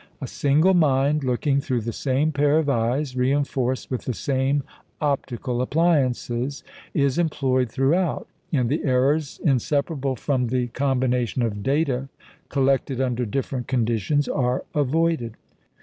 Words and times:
A 0.19 0.25
single 0.25 0.73
mind, 0.73 1.23
looking 1.23 1.61
through 1.61 1.81
the 1.81 1.93
same 1.93 2.31
pair 2.31 2.57
of 2.57 2.67
eyes, 2.67 3.15
reinforced 3.15 3.91
with 3.91 4.05
the 4.05 4.15
same 4.15 4.63
optical 4.99 5.61
appliances, 5.61 6.63
is 6.95 7.19
employed 7.19 7.69
throughout, 7.71 8.27
and 8.51 8.67
the 8.67 8.83
errors 8.83 9.39
inseparable 9.45 10.15
from 10.15 10.47
the 10.47 10.69
combination 10.69 11.43
of 11.43 11.61
data 11.61 12.09
collected 12.49 12.99
under 12.99 13.27
different 13.27 13.67
conditions 13.67 14.27
are 14.27 14.65
avoided. 14.73 15.35